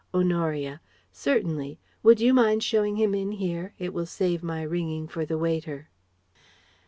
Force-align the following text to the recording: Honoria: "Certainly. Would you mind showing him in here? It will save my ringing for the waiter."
Honoria: 0.15 0.81
"Certainly. 1.11 1.77
Would 2.01 2.19
you 2.19 2.33
mind 2.33 2.63
showing 2.63 2.95
him 2.95 3.13
in 3.13 3.33
here? 3.33 3.75
It 3.77 3.93
will 3.93 4.07
save 4.07 4.41
my 4.41 4.63
ringing 4.63 5.07
for 5.07 5.25
the 5.27 5.37
waiter." 5.37 5.89